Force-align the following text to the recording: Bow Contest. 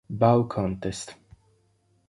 Bow 0.09 0.45
Contest. 0.47 1.13